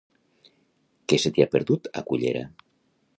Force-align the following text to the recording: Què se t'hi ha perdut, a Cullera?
Què 1.13 1.19
se 1.25 1.31
t'hi 1.35 1.45
ha 1.45 1.49
perdut, 1.57 1.93
a 2.01 2.03
Cullera? 2.09 2.43